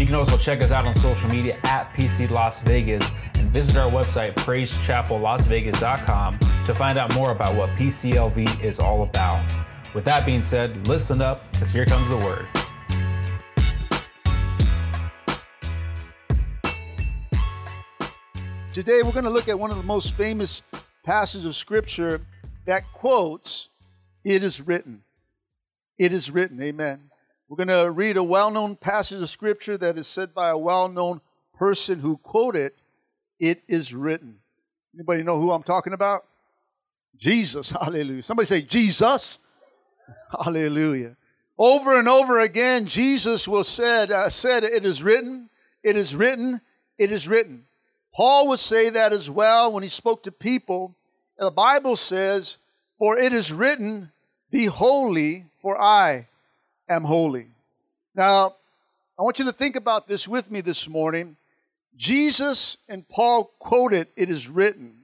[0.00, 3.76] You can also check us out on social media at PC Las Vegas and visit
[3.76, 9.44] our website, praisechapellasvegas.com, to find out more about what PCLV is all about.
[9.94, 12.46] With that being said, listen up, because here comes the word.
[18.72, 20.62] Today, we're going to look at one of the most famous
[21.04, 22.22] passages of Scripture
[22.64, 23.68] that quotes,
[24.24, 25.02] It is written.
[25.98, 26.62] It is written.
[26.62, 27.09] Amen.
[27.50, 30.56] We're going to read a well known passage of Scripture that is said by a
[30.56, 31.20] well known
[31.58, 32.70] person who quoted,
[33.40, 34.38] It is written.
[34.94, 36.26] Anybody know who I'm talking about?
[37.18, 37.70] Jesus.
[37.82, 38.22] Hallelujah.
[38.22, 39.40] Somebody say, Jesus.
[40.44, 41.16] Hallelujah.
[41.58, 45.50] Over and over again, Jesus will said, uh, said, It is written,
[45.82, 46.60] it is written,
[46.98, 47.64] it is written.
[48.14, 50.94] Paul would say that as well when he spoke to people.
[51.36, 52.58] The Bible says,
[52.96, 54.12] For it is written,
[54.52, 56.28] Be holy, for I
[56.90, 57.46] am holy.
[58.14, 58.56] Now,
[59.18, 61.36] I want you to think about this with me this morning.
[61.96, 64.94] Jesus and Paul quoted, It is written.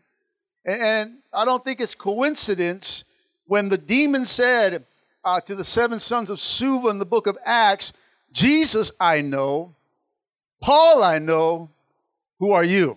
[0.65, 3.05] And I don't think it's coincidence
[3.47, 4.85] when the demon said
[5.25, 7.93] uh, to the seven sons of Sceva in the book of Acts,
[8.33, 9.75] Jesus I know,
[10.61, 11.71] Paul I know,
[12.41, 12.97] who are you?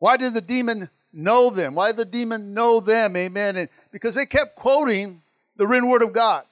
[0.00, 1.74] Why did the demon know them?
[1.74, 3.16] Why did the demon know them?
[3.16, 3.56] Amen.
[3.56, 5.22] And because they kept quoting
[5.56, 6.44] the written word of God.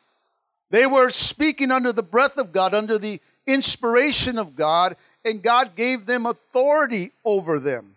[0.70, 5.76] They were speaking under the breath of God, under the inspiration of God, and God
[5.76, 7.96] gave them authority over them.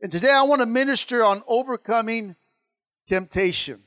[0.00, 2.36] And today I want to minister on overcoming
[3.06, 3.82] temptation.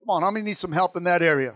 [0.00, 1.54] Come on, how many need some help in that area?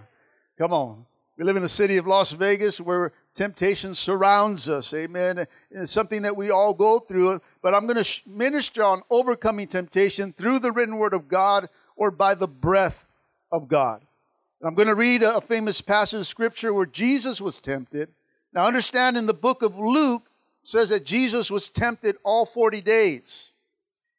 [0.58, 1.06] Come on.
[1.36, 4.94] We live in the city of Las Vegas where temptation surrounds us.
[4.94, 5.46] Amen.
[5.70, 7.40] It's something that we all go through.
[7.60, 12.10] But I'm going to minister on overcoming temptation through the written word of God or
[12.10, 13.04] by the breath
[13.52, 14.05] of God.
[14.62, 18.08] I'm going to read a famous passage of scripture where Jesus was tempted.
[18.54, 20.30] Now understand in the book of Luke
[20.62, 23.52] says that Jesus was tempted all 40 days.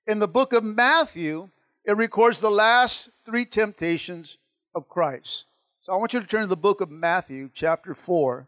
[0.06, 1.50] In the book of Matthew,
[1.84, 4.38] it records the last three temptations
[4.76, 5.46] of Christ.
[5.82, 8.48] So I want you to turn to the book of Matthew, chapter 4.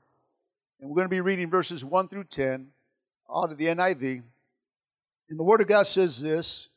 [0.79, 2.67] And we're going to be reading verses 1 through 10
[3.33, 4.21] out of the NIV.
[5.29, 6.69] And the Word of God says this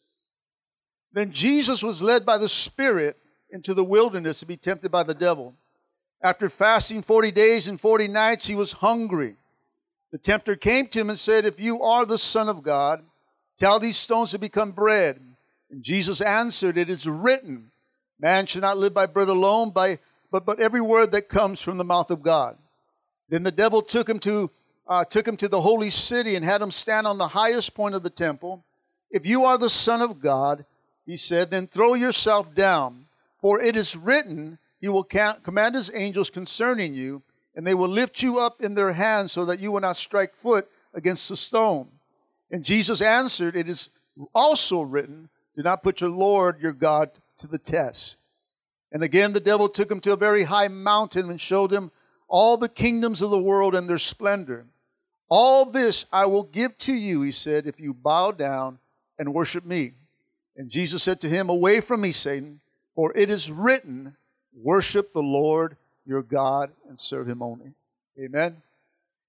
[1.13, 3.19] Then Jesus was led by the Spirit
[3.53, 5.55] into the wilderness to be tempted by the devil.
[6.23, 9.37] After fasting 40 days and 40 nights, he was hungry.
[10.11, 13.03] The tempter came to him and said, If you are the Son of God,
[13.59, 15.21] tell these stones to become bread.
[15.71, 17.71] And Jesus answered, It is written,
[18.21, 19.99] Man shall not live by bread alone, by,
[20.31, 22.57] but, but every word that comes from the mouth of God.
[23.29, 24.51] Then the devil took him to
[24.87, 27.95] uh, took him to the holy city and had him stand on the highest point
[27.95, 28.65] of the temple.
[29.11, 30.65] If you are the Son of God,
[31.07, 33.02] he said, then throw yourself down,
[33.43, 37.23] for it is written, He will command His angels concerning you,
[37.55, 40.35] and they will lift you up in their hands so that you will not strike
[40.35, 41.89] foot against a stone.
[42.51, 43.91] And Jesus answered, It is
[44.35, 48.17] also written, Do not put your Lord your God to the test.
[48.93, 51.91] And again the devil took him to a very high mountain and showed him
[52.29, 54.67] all the kingdoms of the world and their splendor.
[55.29, 58.79] All this I will give to you, he said, if you bow down
[59.19, 59.93] and worship me.
[60.57, 62.61] And Jesus said to him, Away from me, Satan,
[62.95, 64.17] for it is written,
[64.55, 65.77] Worship the Lord
[66.07, 67.73] your God and serve him only.
[68.19, 68.57] Amen.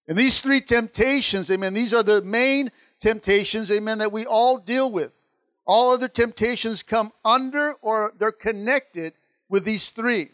[0.07, 4.91] And these three temptations, amen, these are the main temptations, amen, that we all deal
[4.91, 5.11] with.
[5.65, 9.13] All other temptations come under or they're connected
[9.47, 10.29] with these three.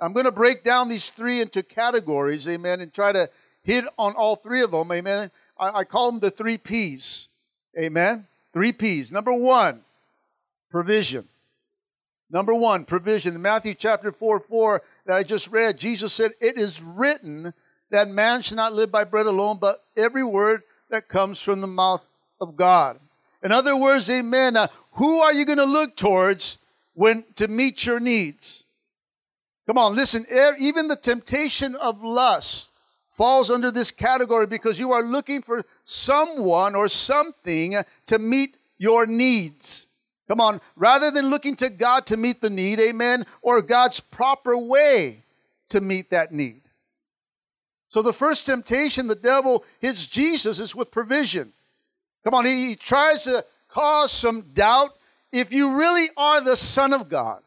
[0.00, 3.30] I'm going to break down these three into categories, amen, and try to
[3.62, 5.30] hit on all three of them, amen.
[5.58, 7.28] I, I call them the three P's,
[7.78, 8.26] amen.
[8.52, 9.12] Three P's.
[9.12, 9.82] Number one,
[10.70, 11.28] provision.
[12.30, 13.34] Number one, provision.
[13.34, 17.52] In Matthew chapter 4 4 that I just read, Jesus said, It is written
[17.90, 21.66] that man should not live by bread alone, but every word that comes from the
[21.66, 22.04] mouth
[22.40, 22.98] of God.
[23.42, 24.54] In other words, amen.
[24.54, 26.58] Now, who are you going to look towards
[26.94, 28.64] when to meet your needs?
[29.66, 30.26] Come on, listen.
[30.58, 32.70] Even the temptation of lust
[33.08, 39.06] falls under this category because you are looking for someone or something to meet your
[39.06, 39.86] needs.
[40.28, 44.56] Come on, rather than looking to God to meet the need, amen, or God's proper
[44.56, 45.22] way
[45.68, 46.62] to meet that need.
[47.88, 51.52] So the first temptation, the devil hits Jesus is with provision.
[52.24, 54.96] Come on, he, he tries to cause some doubt
[55.30, 57.42] if you really are the Son of God,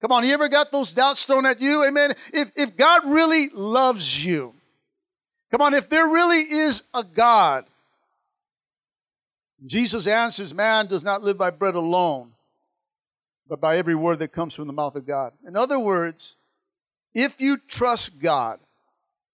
[0.00, 1.84] come on, you ever got those doubts thrown at you?
[1.84, 2.14] Amen.
[2.32, 4.54] If, if God really loves you,
[5.50, 7.66] come on, if there really is a God,
[9.66, 12.32] Jesus answers, Man does not live by bread alone,
[13.48, 15.32] but by every word that comes from the mouth of God.
[15.46, 16.36] In other words,
[17.14, 18.58] if you trust God,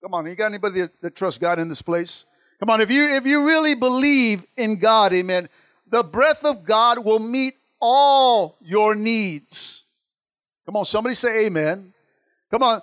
[0.03, 2.25] come on, you got anybody that, that trusts God in this place?
[2.59, 5.49] Come on, if you if you really believe in God, amen,
[5.89, 9.85] the breath of God will meet all your needs.
[10.65, 11.93] Come on, somebody say amen.
[12.51, 12.81] Come on.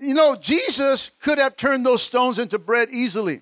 [0.00, 3.40] You know, Jesus could have turned those stones into bread easily.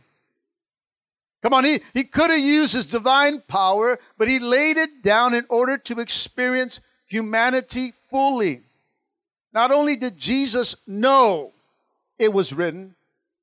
[1.43, 5.33] Come on, he, he could have used his divine power, but he laid it down
[5.33, 8.63] in order to experience humanity fully.
[9.53, 11.53] Not only did Jesus know
[12.19, 12.95] it was written,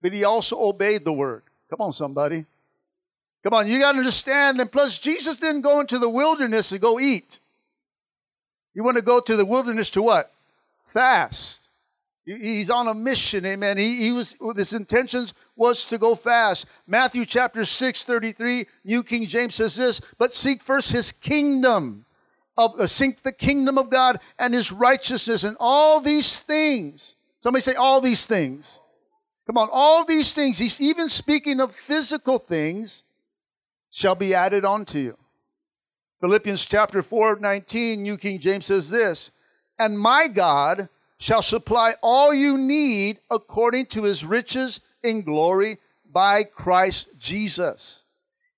[0.01, 1.41] but he also obeyed the word.
[1.69, 2.45] Come on, somebody.
[3.43, 4.59] Come on, you got to understand.
[4.61, 7.39] And plus, Jesus didn't go into the wilderness to go eat.
[8.73, 10.31] You want to go to the wilderness to what?
[10.93, 11.66] Fast.
[12.27, 13.77] He's on a mission, amen.
[13.77, 16.65] He, he was his intentions was to go fast.
[16.85, 22.03] Matthew chapter 6, 33, New King James says this, but seek first his kingdom.
[22.57, 27.15] Of, uh, seek the kingdom of God and his righteousness and all these things.
[27.39, 28.81] Somebody say all these things.
[29.45, 33.05] Come on, all these things, he's even speaking of physical things,
[33.89, 35.17] shall be added unto you.
[36.19, 39.31] Philippians chapter 4, 19, New King James says this,
[39.79, 45.79] and my God shall supply all you need according to his riches in glory
[46.11, 48.05] by Christ Jesus.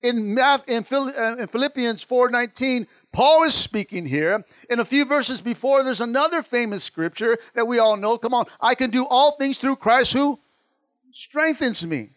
[0.01, 4.45] In, uh, in Philippians 4:19, Paul is speaking here.
[4.69, 8.17] In a few verses before, there's another famous scripture that we all know.
[8.17, 10.39] Come on, I can do all things through Christ who
[11.11, 12.11] strengthens me.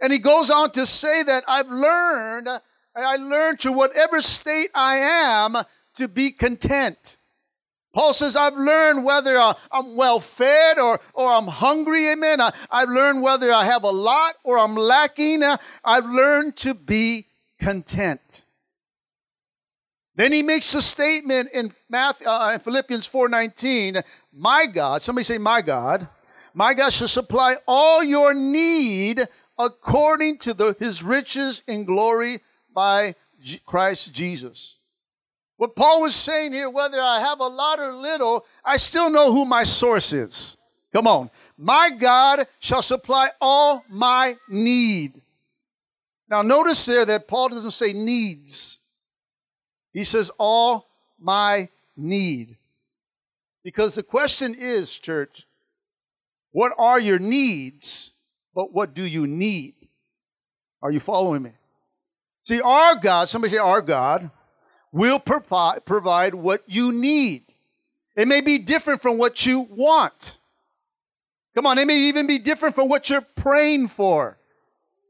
[0.00, 2.48] And he goes on to say that I've learned,
[2.94, 5.58] I learned to whatever state I am
[5.94, 7.17] to be content.
[7.94, 9.36] Paul says, I've learned whether
[9.72, 12.40] I'm well fed or, or I'm hungry, amen.
[12.40, 15.42] I, have learned whether I have a lot or I'm lacking.
[15.42, 17.26] Uh, I've learned to be
[17.58, 18.44] content.
[20.14, 24.02] Then he makes a statement in, Matthew, uh, in Philippians 4.19,
[24.32, 26.08] my God, somebody say my God,
[26.54, 29.26] my God shall supply all your need
[29.58, 32.40] according to the, his riches in glory
[32.74, 34.77] by G- Christ Jesus.
[35.58, 39.32] What Paul was saying here, whether I have a lot or little, I still know
[39.32, 40.56] who my source is.
[40.94, 41.30] Come on.
[41.58, 45.20] My God shall supply all my need.
[46.30, 48.78] Now, notice there that Paul doesn't say needs,
[49.92, 50.88] he says all
[51.18, 52.56] my need.
[53.64, 55.44] Because the question is, church,
[56.52, 58.12] what are your needs,
[58.54, 59.74] but what do you need?
[60.80, 61.50] Are you following me?
[62.44, 64.30] See, our God, somebody say, our God
[64.92, 67.42] will provide, provide what you need.
[68.16, 70.38] It may be different from what you want.
[71.54, 74.38] Come on, it may even be different from what you're praying for.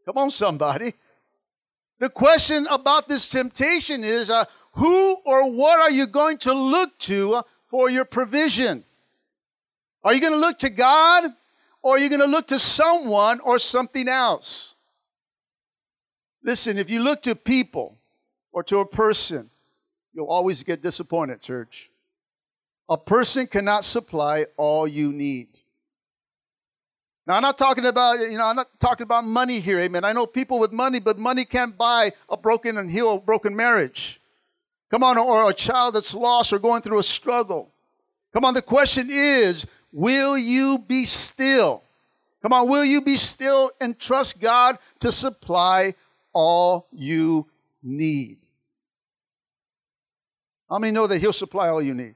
[0.05, 0.95] Come on, somebody.
[1.99, 6.97] The question about this temptation is uh, who or what are you going to look
[7.01, 8.85] to uh, for your provision?
[10.05, 11.25] Are you going to look to God
[11.83, 14.75] or are you going to look to someone or something else?
[16.43, 17.99] Listen, if you look to people
[18.53, 19.51] or to a person,
[20.19, 21.91] You'll always get disappointed, church.
[22.89, 25.47] A person cannot supply all you need.
[27.25, 30.03] Now, I'm not talking about, you know, I'm not talking about money here, amen.
[30.03, 33.55] I know people with money, but money can't buy a broken and heal a broken
[33.55, 34.21] marriage.
[34.91, 37.71] Come on, or a child that's lost or going through a struggle.
[38.33, 41.85] Come on, the question is, will you be still?
[42.43, 45.95] Come on, will you be still and trust God to supply
[46.33, 47.47] all you
[47.85, 48.39] need?
[50.69, 52.15] How many know that He'll supply all you need?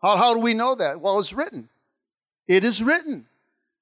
[0.00, 1.00] How, how do we know that?
[1.00, 1.68] Well, it's written.
[2.46, 3.26] It is written.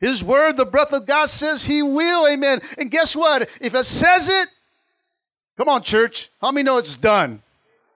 [0.01, 2.27] His word, the breath of God says He will.
[2.29, 2.61] Amen.
[2.79, 3.49] And guess what?
[3.61, 4.49] If it says it,
[5.57, 6.31] come on, church.
[6.41, 7.43] How many know it's done?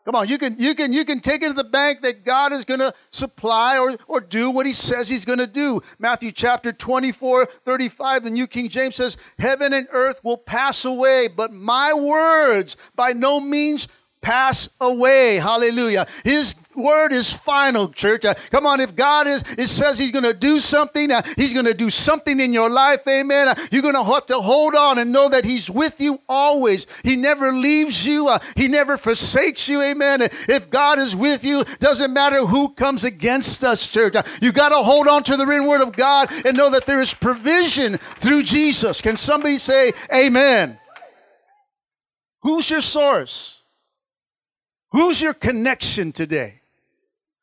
[0.08, 2.50] Come on, you can you can you can take it to the bank that God
[2.54, 5.82] is going to supply or, or do what he says he's going to do.
[5.98, 11.28] Matthew chapter 24, 35, the New King James says, Heaven and earth will pass away,
[11.28, 13.86] but my words by no means
[14.20, 15.36] pass away.
[15.36, 16.06] Hallelujah.
[16.24, 18.24] His word is final, church.
[18.24, 21.52] Uh, come on, if God is, it says He's going to do something, uh, He's
[21.52, 23.48] going to do something in your life, amen.
[23.48, 26.86] Uh, you're going to have to hold on and know that He's with you always.
[27.02, 30.22] He never leaves you, uh, He never forsakes you, amen.
[30.48, 34.14] If God is with you, doesn't matter who comes against us, church.
[34.14, 36.86] Uh, you got to hold on to the written word of God and know that
[36.86, 39.00] there is provision through Jesus.
[39.00, 40.78] Can somebody say, Amen?
[42.42, 43.57] Who's your source?
[44.90, 46.60] Who's your connection today?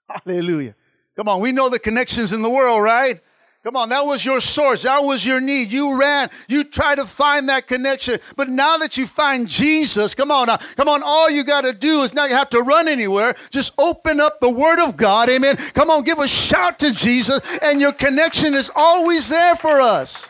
[0.09, 0.75] Hallelujah.
[1.15, 3.21] Come on, we know the connections in the world, right?
[3.65, 4.83] Come on, that was your source.
[4.83, 5.71] That was your need.
[5.71, 6.29] You ran.
[6.47, 8.19] You tried to find that connection.
[8.35, 10.57] But now that you find Jesus, come on now.
[10.75, 13.33] Come on, all you got to do is not have to run anywhere.
[13.49, 15.31] Just open up the Word of God.
[15.31, 15.57] Amen.
[15.73, 20.27] Come on, give a shout to Jesus, and your connection is always there for us.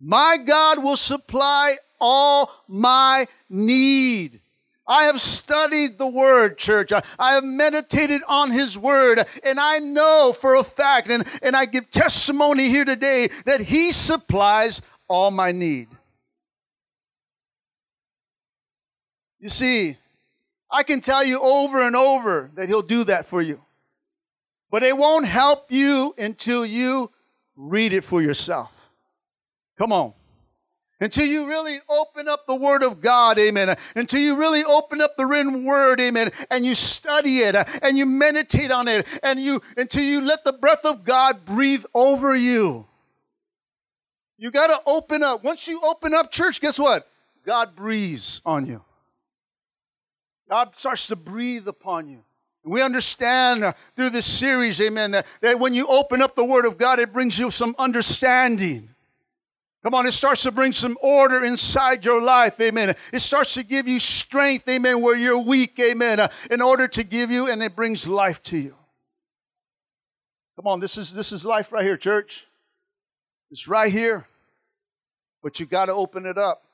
[0.00, 4.40] My God will supply all my need.
[4.88, 6.92] I have studied the Word, church.
[6.92, 11.66] I, have meditated on His Word, and I know for a fact, and, and I
[11.66, 15.88] give testimony here today, that He supplies all my need.
[19.38, 19.98] You see,
[20.70, 23.60] I can tell you over and over that He'll do that for you.
[24.70, 27.10] But it won't help you until you
[27.56, 28.72] read it for yourself.
[29.76, 30.14] Come on.
[31.00, 33.76] Until you really open up the Word of God, amen.
[33.94, 38.04] Until you really open up the written Word, amen, and you study it and you
[38.04, 42.86] meditate on it and you, until you let the breath of God breathe over you.
[44.38, 45.44] You got to open up.
[45.44, 47.08] Once you open up, church, guess what?
[47.44, 48.82] God breathes on you.
[50.48, 52.24] God starts to breathe upon you.
[52.64, 56.66] We understand uh, through this series, amen, that, that when you open up the Word
[56.66, 58.90] of God, it brings you some understanding.
[59.84, 62.96] Come on, it starts to bring some order inside your life, amen.
[63.12, 67.04] It starts to give you strength, amen, where you're weak, amen, uh, in order to
[67.04, 68.74] give you, and it brings life to you.
[70.56, 72.44] Come on, this is this is life right here, church.
[73.52, 74.26] It's right here.
[75.40, 76.64] But you got to open it up.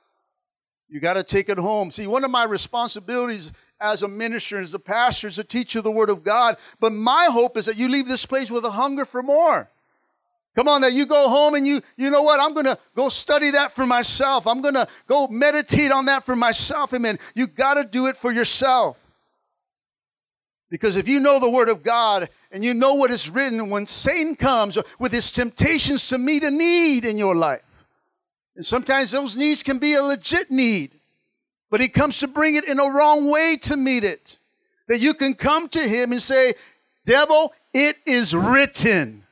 [0.88, 1.90] You got to take it home.
[1.90, 5.82] See, one of my responsibilities as a minister, as a pastor, is to teach you
[5.82, 6.56] the Word of God.
[6.80, 9.70] But my hope is that you leave this place with a hunger for more.
[10.54, 12.38] Come on, that you go home and you, you know what?
[12.38, 14.46] I'm going to go study that for myself.
[14.46, 16.94] I'm going to go meditate on that for myself.
[16.94, 17.18] Amen.
[17.34, 18.96] You got to do it for yourself.
[20.70, 23.86] Because if you know the Word of God and you know what is written, when
[23.86, 27.62] Satan comes with his temptations to meet a need in your life,
[28.56, 30.98] and sometimes those needs can be a legit need,
[31.70, 34.38] but he comes to bring it in a wrong way to meet it.
[34.86, 36.54] That you can come to him and say,
[37.04, 39.23] Devil, it is written.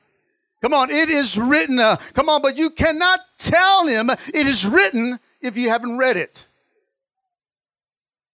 [0.63, 1.81] Come on, it is written.
[1.81, 6.17] Uh, come on, but you cannot tell him it is written if you haven't read
[6.17, 6.47] it.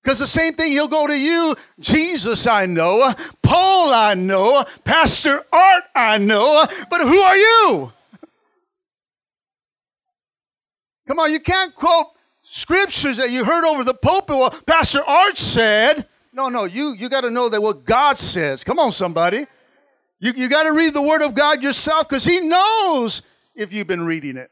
[0.02, 5.42] Because the same thing, he'll go to you, Jesus I know, Paul I know, Pastor
[5.52, 7.92] Art I know, but who are you?
[11.08, 12.08] Come on, you can't quote
[12.42, 14.36] scriptures that you heard over the pulpit.
[14.36, 18.62] Well, Pastor Art said, no, no, you, you got to know that what God says.
[18.62, 19.46] Come on, somebody.
[20.20, 23.22] You, you got to read the Word of God yourself because He knows
[23.54, 24.50] if you've been reading it.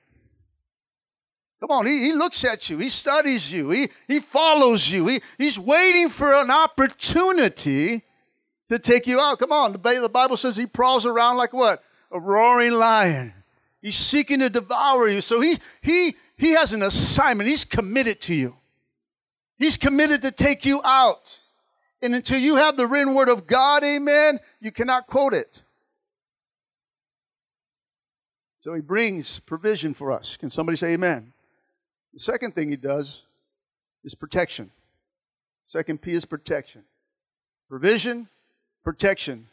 [1.60, 5.22] Come on, he, he looks at you, he studies you, he, he follows you, he,
[5.38, 8.02] he's waiting for an opportunity
[8.68, 9.38] to take you out.
[9.38, 11.82] Come on, the, Bible says he prowls around like what?
[12.12, 13.32] A roaring lion.
[13.80, 15.20] He's seeking to devour you.
[15.20, 18.56] So he, he, he has an assignment, he's committed to you.
[19.56, 21.40] He's committed to take you out.
[22.02, 25.62] And until you have the written word of God, amen, you cannot quote it.
[28.58, 30.36] So he brings provision for us.
[30.36, 31.32] Can somebody say amen?
[32.12, 33.22] The second thing he does
[34.04, 34.70] is protection.
[35.64, 36.82] Second P is protection.
[37.68, 38.28] Provision,
[38.84, 39.46] protection.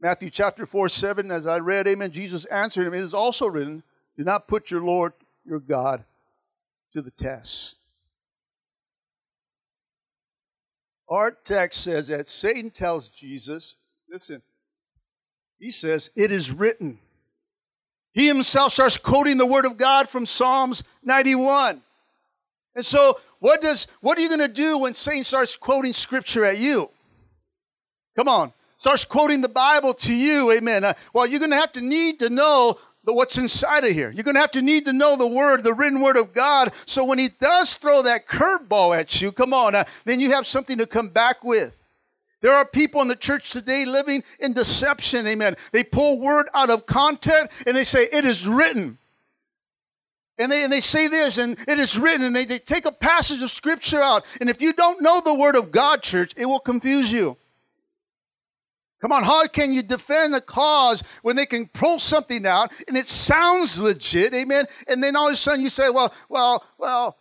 [0.00, 3.82] Matthew chapter 4, 7, as I read, amen, Jesus answered him, It is also written,
[4.16, 5.12] Do not put your Lord,
[5.44, 6.04] your God,
[6.92, 7.76] to the test.
[11.10, 13.76] Our text says that Satan tells Jesus,
[14.08, 14.40] listen,
[15.58, 17.00] he says, it is written.
[18.12, 21.82] He himself starts quoting the word of God from Psalms 91.
[22.76, 26.44] And so, what does what are you going to do when Satan starts quoting scripture
[26.44, 26.88] at you?
[28.16, 30.84] Come on, starts quoting the Bible to you, amen.
[30.84, 34.10] Uh, well, you're going to have to need to know the, what's inside of here.
[34.10, 36.72] You're going to have to need to know the word, the written word of God.
[36.86, 40.46] So when he does throw that curveball at you, come on, uh, then you have
[40.46, 41.74] something to come back with.
[42.42, 45.56] There are people in the church today living in deception, amen.
[45.72, 48.98] They pull word out of content and they say, it is written.
[50.38, 52.92] And they, and they say this, and it is written, and they, they take a
[52.92, 54.24] passage of scripture out.
[54.40, 57.36] And if you don't know the word of God, church, it will confuse you.
[59.00, 62.96] Come on, how can you defend the cause when they can pull something out and
[62.96, 64.66] it sounds legit, amen?
[64.86, 67.16] And then all of a sudden you say, well, well, well,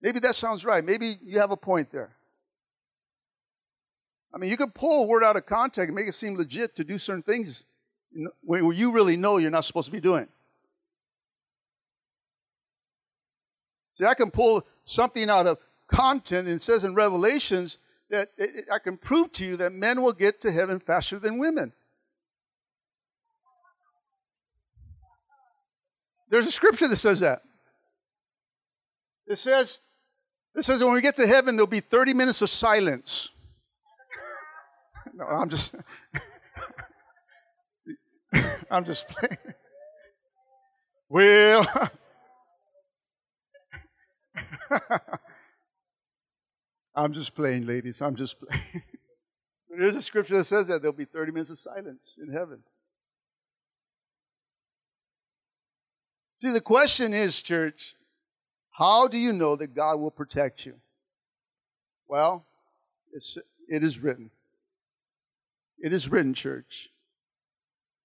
[0.00, 0.84] maybe that sounds right.
[0.84, 2.14] Maybe you have a point there.
[4.32, 6.76] I mean, you can pull a word out of context and make it seem legit
[6.76, 7.64] to do certain things
[8.42, 10.28] where you really know you're not supposed to be doing.
[13.94, 17.78] See, I can pull something out of content, and it says in Revelations
[18.10, 21.38] that it, I can prove to you that men will get to heaven faster than
[21.38, 21.72] women.
[26.30, 27.42] There's a scripture that says that.
[29.26, 29.78] It says,
[30.54, 33.30] it says when we get to heaven, there'll be 30 minutes of silence.
[35.14, 35.74] no, I'm just,
[38.70, 39.38] I'm just playing.
[41.08, 41.90] Well,
[46.98, 48.02] I'm just playing, ladies.
[48.02, 48.82] I'm just playing.
[49.70, 52.58] There's a scripture that says that there'll be 30 minutes of silence in heaven.
[56.38, 57.94] See, the question is, church,
[58.72, 60.74] how do you know that God will protect you?
[62.08, 62.44] Well,
[63.12, 63.38] it's,
[63.68, 64.30] it is written.
[65.78, 66.88] It is written, church.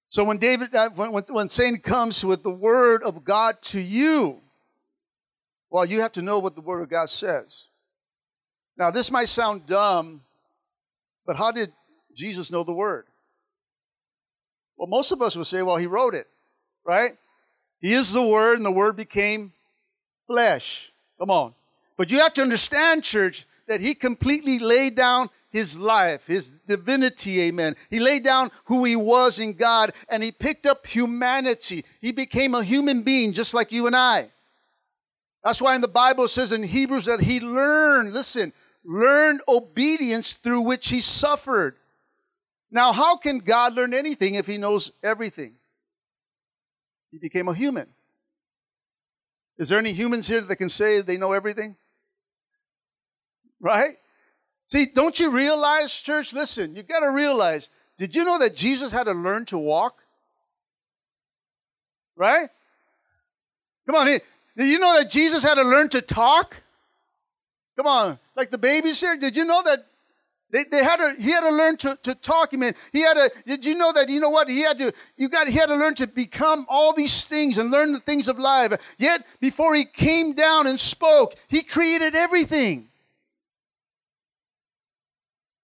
[0.09, 4.41] So when David, uh, when, when Satan comes with the word of God to you,
[5.71, 7.69] well, you have to know what the word of God says.
[8.77, 10.21] Now, this might sound dumb,
[11.25, 11.71] but how did
[12.15, 13.05] Jesus know the word?
[14.77, 16.27] Well, most of us would say, well, he wrote it,
[16.83, 17.17] right?
[17.83, 19.51] He is the Word, and the Word became
[20.25, 20.89] flesh.
[21.19, 21.53] Come on.
[21.97, 27.41] But you have to understand, church, that He completely laid down His life, His divinity,
[27.41, 27.75] amen.
[27.89, 31.83] He laid down who He was in God, and He picked up humanity.
[31.99, 34.29] He became a human being just like you and I.
[35.43, 40.33] That's why in the Bible it says in Hebrews that He learned, listen, learned obedience
[40.33, 41.75] through which He suffered.
[42.71, 45.53] Now, how can God learn anything if He knows everything?
[47.11, 47.87] He became a human.
[49.57, 51.75] Is there any humans here that can say they know everything?
[53.59, 53.97] Right?
[54.67, 56.33] See, don't you realize, church?
[56.33, 57.69] Listen, you got to realize.
[57.99, 59.99] Did you know that Jesus had to learn to walk?
[62.15, 62.49] Right?
[63.85, 64.21] Come on, did
[64.57, 66.55] you know that Jesus had to learn to talk?
[67.75, 69.15] Come on, like the babies here.
[69.15, 69.85] Did you know that
[70.53, 72.75] they, they had to, he had to learn to, to talk, man.
[72.91, 74.47] He had to, did you know that, you know what?
[74.47, 77.71] He had to, you got, he had to learn to become all these things and
[77.71, 78.73] learn the things of life.
[78.99, 82.89] Yet, before he came down and spoke, he created everything.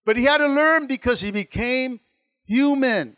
[0.05, 1.99] But he had to learn because he became
[2.47, 3.15] human.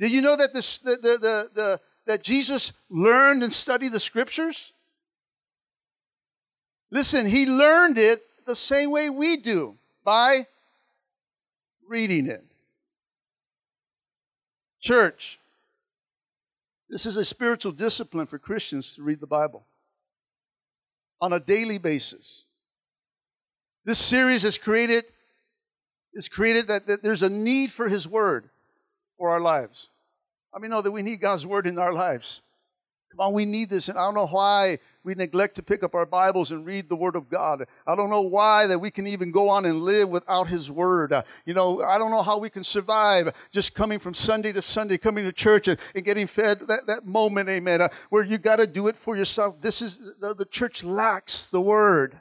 [0.00, 4.00] Did you know that this, the, the, the, the, that Jesus learned and studied the
[4.00, 4.72] scriptures?
[6.92, 10.46] Listen, he learned it the same way we do by
[11.88, 12.44] reading it.
[14.78, 15.38] Church,
[16.90, 19.64] this is a spiritual discipline for Christians to read the Bible
[21.18, 22.42] on a daily basis.
[23.86, 25.04] This series is created
[26.12, 28.50] is created that, that there's a need for his word
[29.16, 29.88] for our lives.
[30.52, 32.42] I mean, know that we need God's word in our lives.
[33.12, 35.94] Come on, we need this, and I don't know why we neglect to pick up
[35.94, 37.66] our Bibles and read the Word of God.
[37.86, 41.12] I don't know why that we can even go on and live without His Word.
[41.12, 44.62] Uh, you know, I don't know how we can survive just coming from Sunday to
[44.62, 48.38] Sunday, coming to church and, and getting fed that, that moment, amen, uh, where you
[48.38, 49.60] got to do it for yourself.
[49.60, 52.18] This is, the, the church lacks the Word.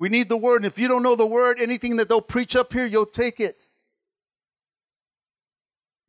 [0.00, 0.56] We need the Word.
[0.56, 3.38] And if you don't know the Word, anything that they'll preach up here, you'll take
[3.38, 3.62] it.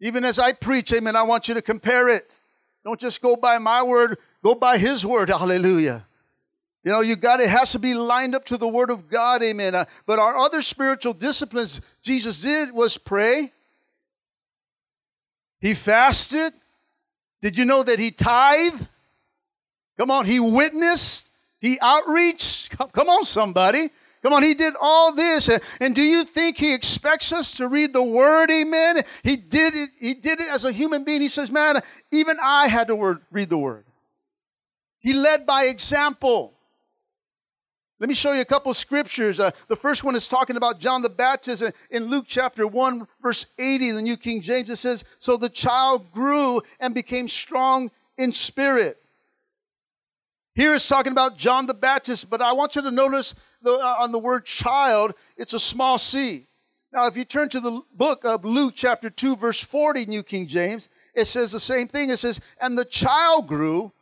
[0.01, 2.39] Even as I preach, amen, I want you to compare it.
[2.83, 5.29] Don't just go by my word, Go by His word.
[5.29, 6.05] Hallelujah.
[6.83, 9.43] You know, you got it has to be lined up to the Word of God,
[9.43, 9.75] amen.
[9.75, 13.51] Uh, but our other spiritual disciplines Jesus did was pray.
[15.59, 16.53] He fasted.
[17.41, 18.87] Did you know that he tithed?
[19.97, 21.29] Come on, he witnessed.
[21.59, 22.77] He outreached.
[22.93, 23.89] Come on, somebody.
[24.21, 25.49] Come on, he did all this.
[25.79, 28.51] And do you think he expects us to read the word?
[28.51, 29.01] Amen.
[29.23, 29.89] He did it.
[29.97, 31.21] He did it as a human being.
[31.21, 33.85] He says, man, even I had to word, read the word.
[34.99, 36.53] He led by example.
[37.99, 39.39] Let me show you a couple scriptures.
[39.39, 43.45] Uh, the first one is talking about John the Baptist in Luke chapter 1, verse
[43.57, 44.69] 80, the New King James.
[44.69, 48.98] It says, So the child grew and became strong in spirit.
[50.59, 53.95] Here it's talking about John the Baptist, but I want you to notice the, uh,
[53.99, 56.47] on the word child, it's a small c.
[56.91, 60.47] Now, if you turn to the book of Luke chapter 2, verse 40, New King
[60.47, 62.09] James, it says the same thing.
[62.09, 63.93] It says, And the child grew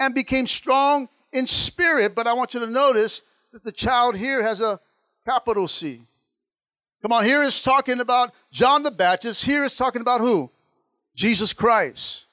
[0.00, 2.14] and became strong in spirit.
[2.14, 3.20] But I want you to notice
[3.52, 4.80] that the child here has a
[5.26, 6.00] capital C.
[7.02, 9.44] Come on, here is talking about John the Baptist.
[9.44, 10.50] Here is talking about who?
[11.14, 12.27] Jesus Christ.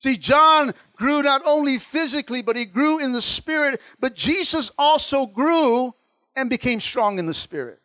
[0.00, 3.80] See, John grew not only physically, but he grew in the spirit.
[4.00, 5.94] But Jesus also grew
[6.34, 7.80] and became strong in the spirit.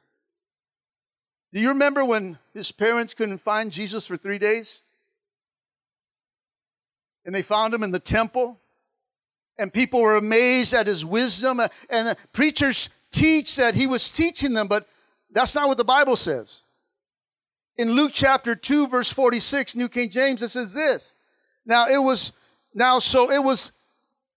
[1.54, 4.82] Do you remember when his parents couldn't find Jesus for three days?
[7.25, 8.60] and they found him in the temple.
[9.58, 11.60] And people were amazed at his wisdom.
[11.89, 14.88] And the preachers teach that he was teaching them, but
[15.32, 16.62] that's not what the Bible says.
[17.78, 21.14] In Luke chapter 2, verse 46, New King James, it says this.
[21.65, 22.32] Now it was,
[22.73, 23.71] now so it was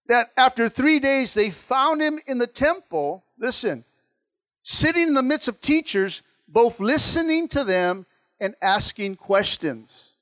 [0.07, 3.85] that after three days they found him in the temple, listen,
[4.61, 8.05] sitting in the midst of teachers, both listening to them
[8.39, 10.17] and asking questions.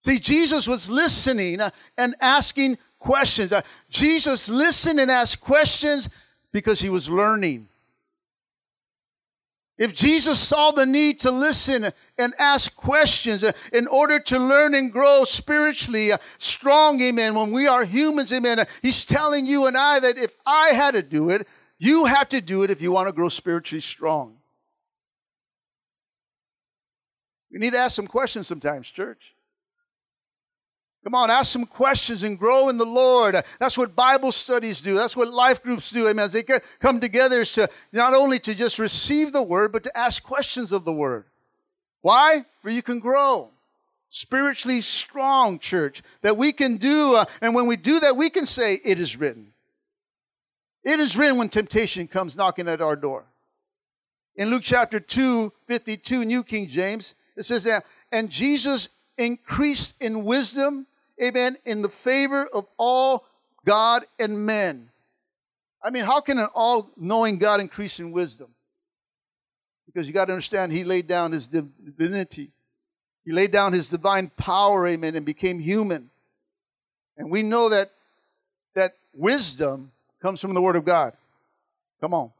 [0.00, 3.52] See, Jesus was listening uh, and asking questions.
[3.52, 6.08] Uh, Jesus listened and asked questions
[6.52, 7.68] because he was learning.
[9.78, 14.74] If Jesus saw the need to listen and ask questions uh, in order to learn
[14.74, 20.00] and grow spiritually strong, amen, when we are humans, amen, he's telling you and I
[20.00, 21.46] that if I had to do it,
[21.78, 24.38] you have to do it if you want to grow spiritually strong.
[27.52, 29.35] We need to ask some questions sometimes, church.
[31.06, 33.40] Come on, ask some questions and grow in the Lord.
[33.60, 34.96] That's what Bible studies do.
[34.96, 36.08] That's what life groups do.
[36.08, 36.24] Amen.
[36.24, 36.42] As they
[36.80, 40.72] come together is to not only to just receive the word, but to ask questions
[40.72, 41.26] of the word.
[42.00, 42.44] Why?
[42.60, 43.50] For you can grow.
[44.10, 47.14] Spiritually strong, church, that we can do.
[47.14, 49.52] Uh, and when we do that, we can say, It is written.
[50.82, 53.26] It is written when temptation comes knocking at our door.
[54.34, 60.24] In Luke chapter 2, 52, New King James, it says that, and Jesus increased in
[60.24, 60.84] wisdom
[61.22, 63.24] amen, in the favor of all
[63.64, 64.90] God and men.
[65.82, 68.48] I mean, how can an all knowing God increase in wisdom?
[69.86, 72.50] Because you got to understand, He laid down His divinity,
[73.24, 76.10] He laid down His divine power, amen, and became human.
[77.16, 77.92] And we know that,
[78.74, 81.14] that wisdom comes from the Word of God.
[82.00, 82.30] Come on.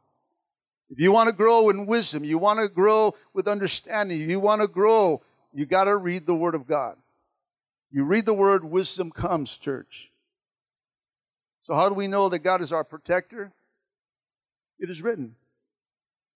[0.89, 4.61] If you want to grow in wisdom, you want to grow with understanding, you want
[4.61, 5.21] to grow,
[5.53, 6.95] you got to read the Word of God.
[7.91, 10.11] You read the word, wisdom comes, church.
[11.61, 13.51] So, how do we know that God is our protector?
[14.79, 15.35] It is written.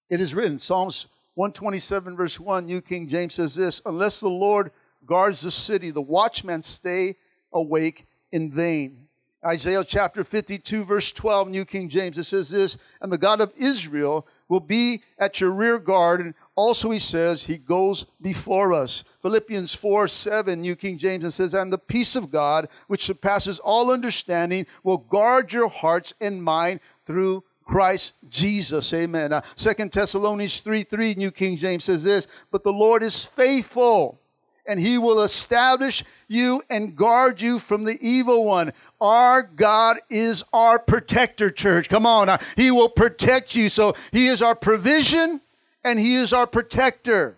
[0.09, 0.59] It is written.
[0.59, 4.71] Psalms 127, verse 1, New King James says this Unless the Lord
[5.05, 7.15] guards the city, the watchmen stay
[7.53, 9.07] awake in vain.
[9.45, 13.53] Isaiah chapter 52, verse 12, New King James, it says this And the God of
[13.57, 19.03] Israel will be at your rear guard, and also, he says, He goes before us.
[19.23, 23.57] Philippians 4 7, New King James, and says, And the peace of God, which surpasses
[23.57, 28.93] all understanding, will guard your hearts and mind through Christ Jesus.
[28.93, 29.33] Amen.
[29.33, 34.19] Uh, 2 Thessalonians 3 3, New King James says this, But the Lord is faithful,
[34.67, 38.71] and he will establish you and guard you from the evil one.
[38.99, 41.89] Our God is our protector, church.
[41.89, 42.29] Come on.
[42.29, 43.67] Uh, he will protect you.
[43.67, 45.41] So he is our provision
[45.83, 47.35] and He is our protector.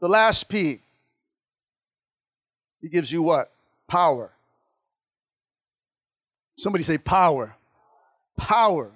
[0.00, 0.80] The last P.
[2.82, 3.50] He gives you what?
[3.88, 4.30] Power.
[6.56, 7.54] Somebody say power.
[8.36, 8.90] Power.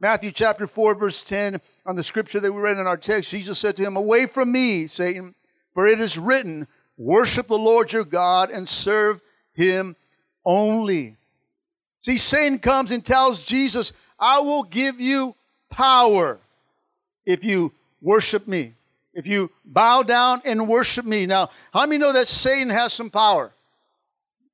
[0.00, 3.58] Matthew chapter 4, verse 10, on the scripture that we read in our text, Jesus
[3.58, 5.34] said to him, Away from me, Satan,
[5.74, 9.20] for it is written, Worship the Lord your God and serve
[9.54, 9.96] him
[10.44, 11.16] only.
[12.00, 15.34] See, Satan comes and tells Jesus, I will give you
[15.70, 16.38] power
[17.24, 18.74] if you worship me.
[19.14, 21.26] If you bow down and worship me.
[21.26, 23.52] Now, how many know that Satan has some power?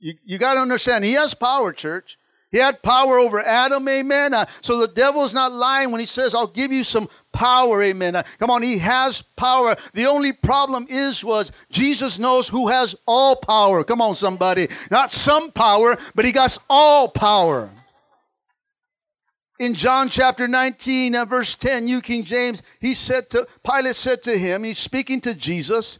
[0.00, 2.18] You, you got to understand, he has power, church.
[2.50, 4.32] He had power over Adam, amen.
[4.32, 8.16] Uh, so the devil's not lying when he says, I'll give you some power, amen.
[8.16, 9.76] Uh, come on, he has power.
[9.92, 13.84] The only problem is, was Jesus knows who has all power.
[13.84, 14.68] Come on, somebody.
[14.90, 17.70] Not some power, but he got all power
[19.58, 24.22] in John chapter 19, uh, verse 10, New King James, he said to Pilate said
[24.22, 25.98] to him, he's speaking to Jesus.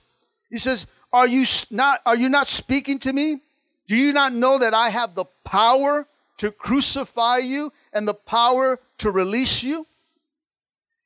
[0.49, 3.41] He says, "Are you not are you not speaking to me?
[3.87, 6.07] Do you not know that I have the power
[6.39, 9.87] to crucify you and the power to release you?"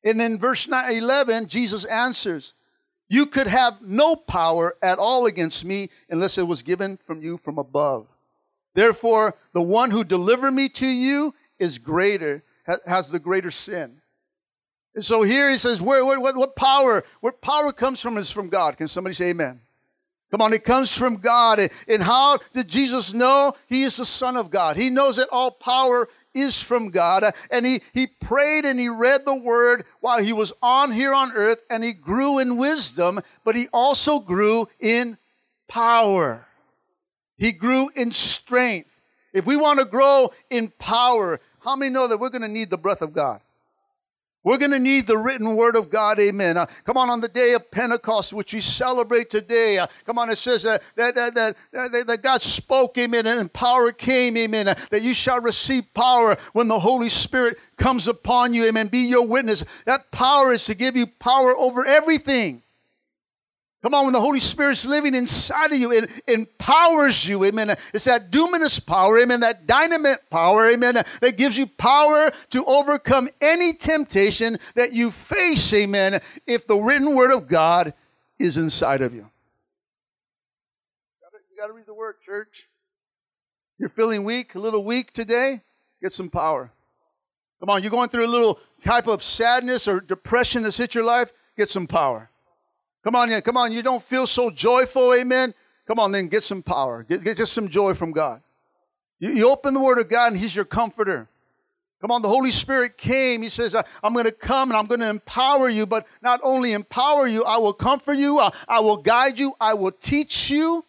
[0.05, 2.55] And then verse 11, Jesus answers,
[3.09, 7.39] "You could have no power at all against me unless it was given from you
[7.39, 8.07] from above.
[8.75, 12.43] Therefore, the one who delivered me to you is greater,
[12.87, 14.01] has the greater sin.
[14.95, 18.31] And so here he says, where, where, what, what power, where power comes from is
[18.31, 18.77] from God.
[18.77, 19.61] Can somebody say amen?
[20.31, 21.71] Come on, it comes from God.
[21.87, 23.55] And how did Jesus know?
[23.69, 24.77] He is the Son of God.
[24.77, 27.25] He knows that all power is from God.
[27.51, 31.33] And he, he prayed and he read the word while he was on here on
[31.33, 35.17] earth, and he grew in wisdom, but he also grew in
[35.69, 36.47] power.
[37.37, 38.89] He grew in strength.
[39.33, 42.71] If we want to grow in power, how many know that we're going to need
[42.71, 43.41] the breath of God?
[44.45, 46.19] We're going to need the written word of God.
[46.19, 46.57] Amen.
[46.57, 49.79] Uh, come on, on the day of Pentecost, which we celebrate today.
[49.79, 53.93] Uh, come on, it says that, that, that, that, that God spoke, amen, and power
[53.93, 58.65] came, amen, uh, that you shall receive power when the Holy Spirit comes upon you,
[58.65, 58.89] amen.
[58.89, 59.65] Be your witness.
[59.87, 62.63] That power is to give you power over everything.
[63.83, 67.77] Come on, when the Holy Spirit's living inside of you, it empowers you, amen.
[67.93, 73.29] It's that dunamis power, amen, that dynamite power, amen, that gives you power to overcome
[73.41, 77.93] any temptation that you face, amen, if the written word of God
[78.39, 79.29] is inside of you.
[81.51, 82.69] You got to read the word, church.
[83.79, 85.61] You're feeling weak, a little weak today?
[86.01, 86.71] Get some power.
[87.59, 91.05] Come on, you're going through a little type of sadness or depression that's hit your
[91.05, 91.33] life?
[91.57, 92.31] Get some power.
[93.05, 93.73] Come on, yeah, come on.
[93.73, 95.55] You don't feel so joyful, amen?
[95.87, 97.03] Come on, then get some power.
[97.03, 98.43] Get, get just some joy from God.
[99.19, 101.29] You, you open the Word of God, and He's your comforter.
[102.01, 103.43] Come on, the Holy Spirit came.
[103.43, 106.73] He says, I'm going to come and I'm going to empower you, but not only
[106.73, 110.85] empower you, I will comfort you, I, I will guide you, I will teach you.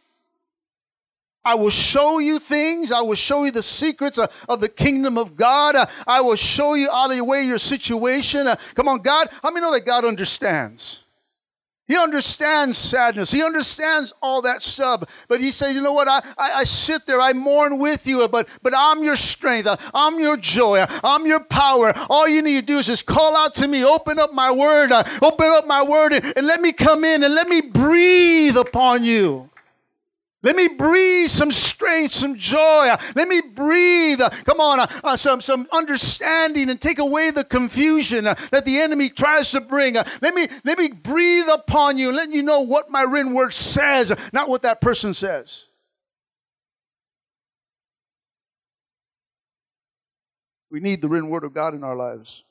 [1.45, 2.91] I will show you things.
[2.91, 5.75] I will show you the secrets of, the kingdom of God.
[6.07, 8.47] I will show you out of the way your situation.
[8.47, 9.27] Uh, come on, God.
[9.43, 11.02] How many know that God understands?
[11.87, 13.29] He understands sadness.
[13.29, 15.03] He understands all that stuff.
[15.27, 16.07] But he says, you know what?
[16.07, 19.67] I, I, I, sit there, I mourn with you, but, but I'm your strength.
[19.93, 20.85] I'm your joy.
[21.03, 21.93] I'm your power.
[22.09, 24.93] All you need to do is just call out to me, open up my word,
[25.21, 29.03] open up my word, and, and let me come in and let me breathe upon
[29.03, 29.49] you.
[30.43, 32.93] Let me breathe some strength, some joy.
[33.15, 37.45] Let me breathe, uh, come on, uh, uh, some, some understanding and take away the
[37.45, 39.95] confusion uh, that the enemy tries to bring.
[39.95, 43.53] Let, me, let me breathe upon you and let you know what my written word
[43.53, 45.67] says, not what that person says.
[50.69, 52.43] We need the written word of God in our lives.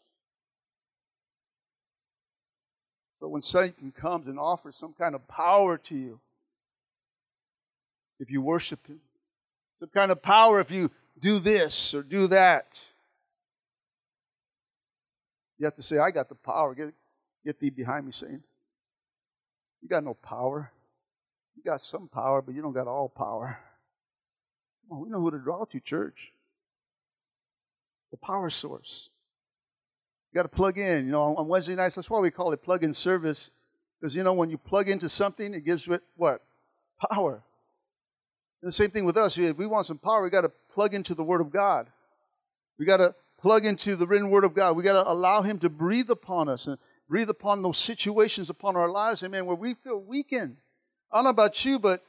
[3.19, 6.21] So when Satan comes and offers some kind of power to you,
[8.23, 9.01] if you worship Him,
[9.75, 12.81] some kind of power if you do this or do that.
[15.59, 16.75] You have to say, I got the power.
[16.75, 16.95] Get,
[17.45, 18.43] get thee behind me, Satan.
[19.83, 20.71] You got no power.
[21.57, 23.59] You got some power, but you don't got all power.
[24.91, 26.33] On, we know who to draw to, church.
[28.13, 29.11] The power source.
[30.33, 31.07] You got to plug in.
[31.07, 33.51] You know, on Wednesday nights, that's why we call it plug in service.
[34.01, 36.43] Because, you know, when you plug into something, it gives it what?
[37.11, 37.43] Power.
[38.63, 39.37] And the same thing with us.
[39.37, 41.89] If we want some power, we got to plug into the Word of God.
[42.79, 44.77] We got to plug into the written Word of God.
[44.77, 48.77] We got to allow Him to breathe upon us and breathe upon those situations upon
[48.77, 50.57] our lives, amen, where we feel weakened.
[51.11, 52.05] I don't know about you, but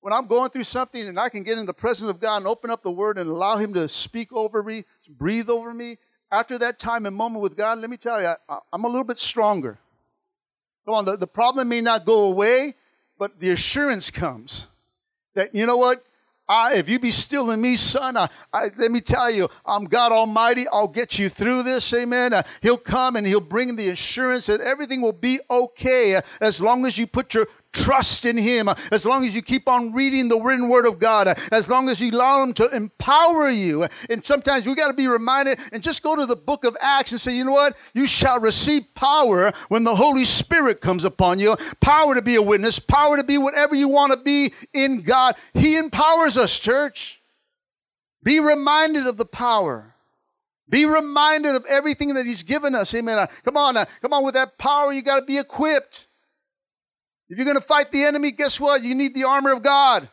[0.00, 2.46] when I'm going through something and I can get in the presence of God and
[2.46, 5.98] open up the Word and allow Him to speak over me, breathe over me,
[6.30, 9.02] after that time and moment with God, let me tell you, I, am a little
[9.02, 9.76] bit stronger.
[10.84, 12.76] Come on, the, the problem may not go away,
[13.18, 14.68] but the assurance comes
[15.34, 16.04] that, you know what?
[16.50, 19.84] I, if you be still in me, son, I, I, let me tell you, I'm
[19.84, 20.66] God Almighty.
[20.66, 21.94] I'll get you through this.
[21.94, 22.32] Amen.
[22.32, 26.60] Uh, he'll come and he'll bring the assurance that everything will be okay uh, as
[26.60, 30.28] long as you put your trust in Him, as long as you keep on reading
[30.28, 33.86] the written Word of God, as long as you allow Him to empower you.
[34.08, 37.12] And sometimes we got to be reminded and just go to the book of Acts
[37.12, 37.76] and say, you know what?
[37.94, 41.56] You shall receive power when the Holy Spirit comes upon you.
[41.80, 45.36] Power to be a witness, power to be whatever you want to be in God.
[45.54, 47.20] He empowers us, church.
[48.22, 49.94] Be reminded of the power.
[50.68, 52.94] Be reminded of everything that He's given us.
[52.94, 53.26] Amen.
[53.44, 54.24] Come on, come on.
[54.24, 56.06] With that power, you got to be equipped.
[57.30, 58.82] If you're going to fight the enemy, guess what?
[58.82, 60.08] You need the armor of God.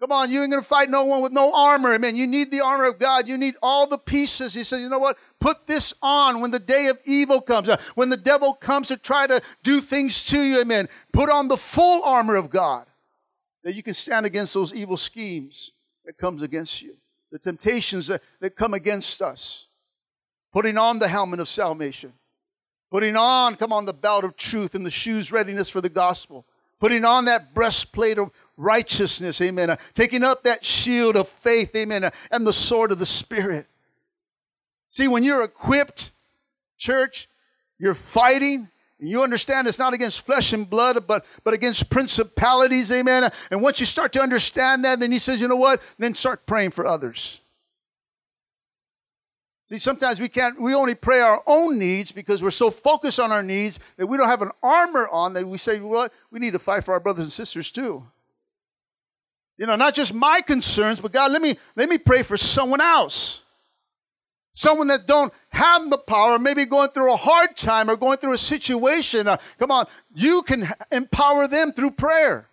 [0.00, 1.92] Come on, you ain't going to fight no one with no armor.
[1.92, 2.14] Amen.
[2.14, 3.26] You need the armor of God.
[3.26, 4.54] You need all the pieces.
[4.54, 5.18] He says, you know what?
[5.40, 7.68] Put this on when the day of evil comes.
[7.68, 10.60] Uh, when the devil comes to try to do things to you.
[10.60, 10.88] Amen.
[11.12, 12.86] Put on the full armor of God
[13.64, 15.72] that you can stand against those evil schemes
[16.04, 16.94] that comes against you.
[17.32, 19.66] The temptations that, that come against us.
[20.52, 22.12] Putting on the helmet of salvation.
[22.90, 26.46] Putting on, come on, the belt of truth and the shoes readiness for the gospel.
[26.80, 29.70] Putting on that breastplate of righteousness, amen.
[29.70, 33.66] Uh, taking up that shield of faith, amen, uh, and the sword of the Spirit.
[34.88, 36.12] See, when you're equipped,
[36.78, 37.28] church,
[37.78, 38.68] you're fighting,
[39.00, 43.30] you understand it's not against flesh and blood, but, but against principalities, amen.
[43.50, 45.82] And once you start to understand that, then he says, you know what?
[45.98, 47.40] Then start praying for others.
[49.68, 53.32] See, sometimes we can't, we only pray our own needs because we're so focused on
[53.32, 56.54] our needs that we don't have an armor on that we say, well, we need
[56.54, 58.02] to fight for our brothers and sisters too.
[59.58, 62.80] You know, not just my concerns, but God, let me, let me pray for someone
[62.80, 63.42] else.
[64.54, 68.32] Someone that don't have the power, maybe going through a hard time or going through
[68.32, 69.28] a situation.
[69.28, 72.48] Uh, come on, you can empower them through prayer.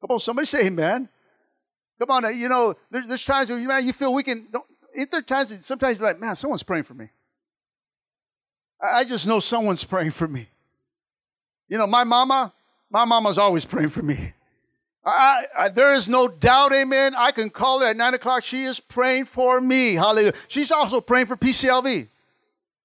[0.00, 1.08] Come on, somebody say amen.
[1.98, 4.48] Come on, uh, you know, there's, times where you man, you feel we can.
[4.96, 7.08] Ain't there times sometimes you're like, man, someone's praying for me.
[8.82, 10.48] I, I just know someone's praying for me.
[11.68, 12.52] You know, my mama,
[12.90, 14.32] my mama's always praying for me.
[15.04, 17.14] I, I, there is no doubt, amen.
[17.16, 18.44] I can call her at 9 o'clock.
[18.44, 19.94] She is praying for me.
[19.94, 20.34] Hallelujah.
[20.48, 22.06] She's also praying for PCLV.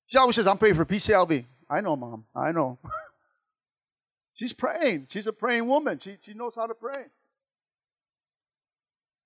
[0.08, 1.44] She always says, I'm praying for PCLV.
[1.70, 2.26] I know, Mom.
[2.36, 2.78] I know.
[4.34, 5.08] She's praying.
[5.10, 6.00] She's a praying woman.
[6.00, 7.06] She, she knows how to pray.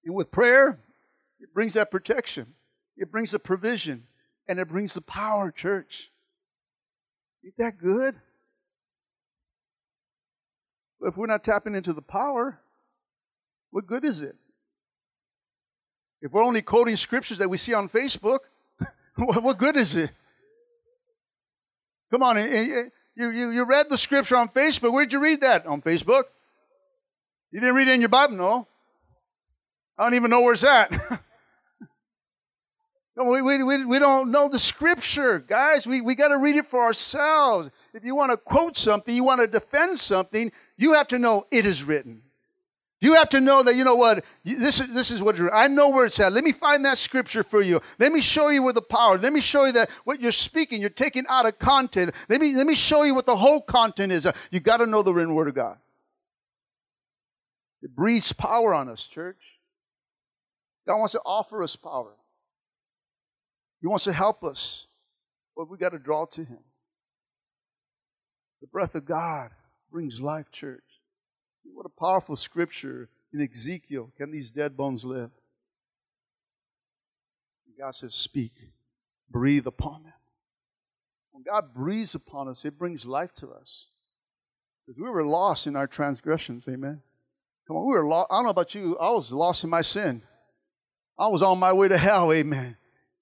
[0.06, 0.80] And with prayer,
[1.40, 2.48] it brings that protection,
[3.00, 4.04] it brings the provision,
[4.48, 6.12] and it brings the power, church.
[7.46, 8.16] Ain't that good?
[11.00, 12.60] But if we're not tapping into the power,
[13.72, 14.36] what good is it?
[16.22, 18.40] If we're only quoting scriptures that we see on Facebook,
[19.16, 20.12] what good is it?
[22.12, 22.84] Come on, eh, eh,
[23.16, 24.92] you, you, you read the scripture on Facebook.
[24.92, 25.66] Where'd you read that?
[25.66, 26.24] On Facebook?
[27.52, 28.36] You didn't read it in your Bible?
[28.36, 28.68] No.
[29.98, 30.92] I don't even know where it's at.
[33.26, 35.86] we, we, we, we don't know the scripture, guys.
[35.86, 37.70] We, we got to read it for ourselves.
[37.94, 41.46] If you want to quote something, you want to defend something, you have to know
[41.52, 42.22] it is written.
[43.02, 45.90] You have to know that, you know what, this is, this is what I know
[45.90, 46.34] where it's at.
[46.34, 47.80] Let me find that scripture for you.
[47.98, 49.18] Let me show you where the power.
[49.18, 52.14] Let me show you that what you're speaking, you're taking out of content.
[52.28, 54.28] Let me, let me show you what the whole content is.
[54.52, 55.78] You got to know the written word of God.
[57.82, 59.42] It breathes power on us, church.
[60.86, 62.12] God wants to offer us power.
[63.82, 64.88] He wants to help us.
[65.56, 66.60] But we got to draw to Him.
[68.62, 69.52] The breath of God
[69.92, 70.84] brings life, church.
[71.74, 74.12] What a powerful scripture in Ezekiel.
[74.18, 75.32] Can these dead bones live?
[77.80, 78.52] God says, Speak,
[79.32, 80.14] breathe upon them.
[81.32, 83.88] When God breathes upon us, it brings life to us.
[84.86, 87.02] Because we were lost in our transgressions, amen.
[87.68, 88.28] Come on, we were lost.
[88.32, 90.22] I don't know about you, I was lost in my sin.
[91.18, 92.76] I was on my way to hell, amen.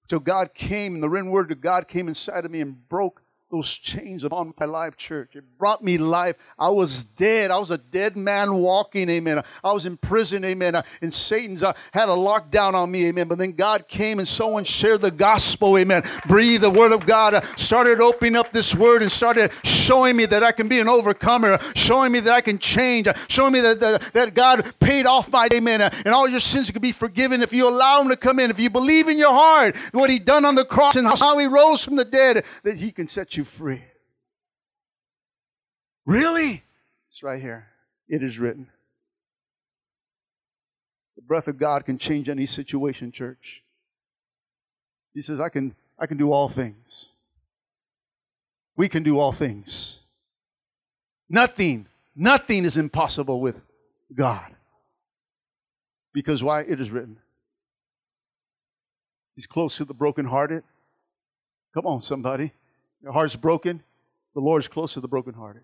[0.08, 3.22] Till God came and the written word of God came inside of me and broke
[3.50, 5.34] those chains upon my life, church.
[5.34, 6.36] It brought me life.
[6.58, 7.50] I was dead.
[7.50, 9.42] I was a dead man walking, amen.
[9.64, 10.82] I was in prison, amen.
[11.00, 13.26] And Satan's uh, had a lockdown on me, amen.
[13.26, 16.02] But then God came and someone shared the gospel, amen.
[16.26, 20.26] Breathe the word of God, uh, started opening up this word and started showing me
[20.26, 23.60] that I can be an overcomer, showing me that I can change, uh, showing me
[23.60, 25.80] that, that, that God paid off my, amen.
[25.80, 28.50] Uh, and all your sins can be forgiven if you allow Him to come in.
[28.50, 31.46] If you believe in your heart what He done on the cross and how He
[31.46, 33.82] rose from the dead, that He can set you you free.
[36.04, 36.62] Really?
[37.08, 37.68] It's right here.
[38.08, 38.68] It is written.
[41.16, 43.62] The breath of God can change any situation, church.
[45.14, 47.06] He says, I can, I can do all things.
[48.76, 50.00] We can do all things.
[51.28, 53.60] Nothing, nothing is impossible with
[54.14, 54.54] God.
[56.12, 56.62] Because why?
[56.62, 57.18] It is written.
[59.34, 60.62] He's close to the brokenhearted.
[61.74, 62.52] Come on, somebody.
[63.02, 63.82] Your heart's broken.
[64.34, 65.62] The Lord is close to the brokenhearted.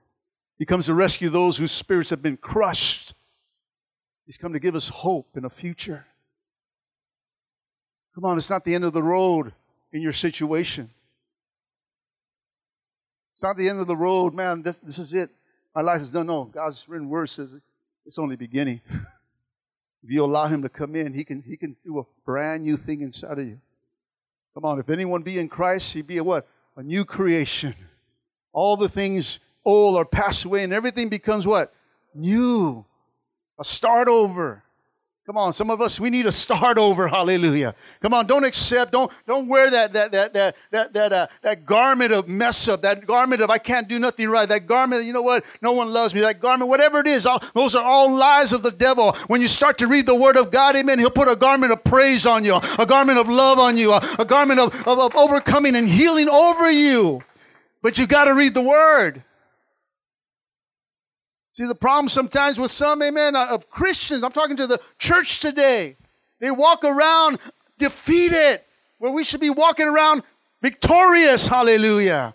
[0.58, 3.14] He comes to rescue those whose spirits have been crushed.
[4.26, 6.06] He's come to give us hope and a future.
[8.14, 9.52] Come on, it's not the end of the road
[9.92, 10.90] in your situation.
[13.32, 14.62] It's not the end of the road, man.
[14.62, 15.30] This, this is it.
[15.74, 16.28] My life is done.
[16.28, 17.52] No, God's written word says
[18.06, 18.80] it's only beginning.
[18.90, 22.76] if you allow Him to come in, He can He can do a brand new
[22.76, 23.58] thing inside of you.
[24.54, 26.46] Come on, if anyone be in Christ, he be a what?
[26.76, 27.74] A new creation.
[28.52, 31.72] All the things old are passed away and everything becomes what?
[32.14, 32.84] New.
[33.58, 34.62] A start over.
[35.26, 37.08] Come on, some of us we need a start over.
[37.08, 37.74] Hallelujah.
[38.02, 41.64] Come on, don't accept, don't don't wear that that that that that that uh, that
[41.64, 45.06] garment of mess up, that garment of I can't do nothing right, that garment.
[45.06, 45.46] You know what?
[45.62, 46.20] No one loves me.
[46.20, 49.12] That garment, whatever it is, all, those are all lies of the devil.
[49.28, 51.82] When you start to read the Word of God, Amen, He'll put a garment of
[51.84, 55.16] praise on you, a garment of love on you, a, a garment of, of, of
[55.16, 57.22] overcoming and healing over you.
[57.80, 59.24] But you got to read the Word.
[61.54, 65.38] See, the problem sometimes with some, amen, uh, of Christians, I'm talking to the church
[65.38, 65.96] today,
[66.40, 67.38] they walk around
[67.78, 68.60] defeated,
[68.98, 70.24] where we should be walking around
[70.60, 71.46] victorious.
[71.46, 72.34] Hallelujah.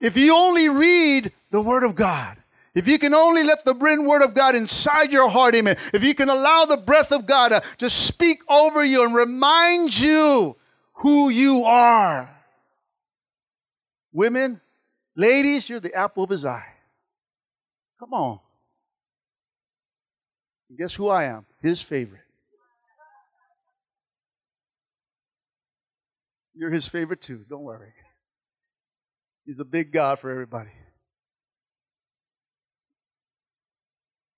[0.00, 2.36] If you only read the Word of God,
[2.76, 6.04] if you can only let the written Word of God inside your heart, amen, if
[6.04, 10.54] you can allow the breath of God uh, to speak over you and remind you
[10.92, 12.30] who you are.
[14.12, 14.60] Women,
[15.16, 16.68] ladies, you're the apple of his eye.
[17.98, 18.38] Come on.
[20.74, 21.46] And guess who I am?
[21.62, 22.24] His favorite.
[26.52, 27.44] You're his favorite too.
[27.48, 27.92] Don't worry.
[29.46, 30.72] He's a big God for everybody.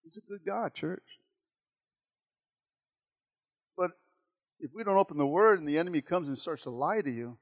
[0.04, 1.02] He's a good God, church.
[3.74, 3.92] But
[4.60, 7.10] if we don't open the Word and the enemy comes and starts to lie to
[7.10, 7.38] you,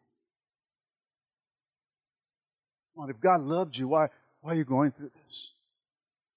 [3.09, 5.51] if God loved you, why, why are you going through this?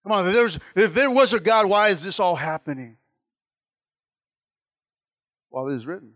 [0.07, 2.95] Come on, if, there's, if there was a God, why is this all happening?
[5.49, 6.13] Well, it is written.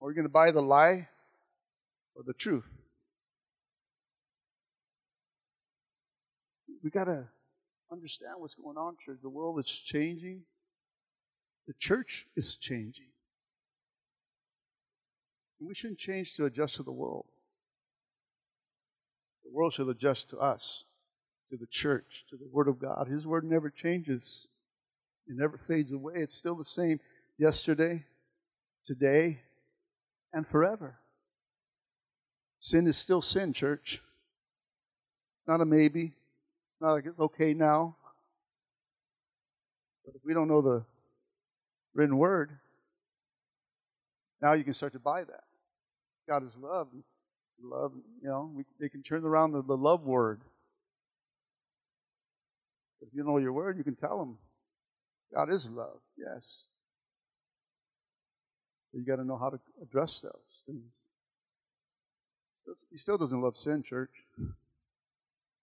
[0.00, 1.08] Are you going to buy the lie
[2.14, 2.62] or the truth?
[6.84, 7.24] We got to
[7.90, 9.18] understand what's going on, church.
[9.22, 10.42] The world is changing.
[11.66, 13.08] The church is changing.
[15.58, 17.26] And we shouldn't change to adjust to the world.
[19.46, 20.84] The world should adjust to us,
[21.50, 23.06] to the church, to the Word of God.
[23.08, 24.48] His Word never changes,
[25.28, 26.14] it never fades away.
[26.16, 27.00] It's still the same
[27.38, 28.04] yesterday,
[28.84, 29.40] today,
[30.32, 30.96] and forever.
[32.58, 34.02] Sin is still sin, church.
[35.40, 36.06] It's not a maybe.
[36.06, 37.96] It's not like it's okay now.
[40.04, 40.84] But if we don't know the
[41.94, 42.50] written word,
[44.42, 45.44] now you can start to buy that.
[46.28, 46.88] God is love.
[47.62, 47.92] Love,
[48.22, 50.40] you know, we, they can turn around the, the love word.
[53.00, 54.38] If you know your word, you can tell them
[55.34, 56.62] God is love, yes.
[58.92, 60.32] But you got to know how to address those
[60.66, 60.82] things.
[62.90, 64.10] He still doesn't love sin, church.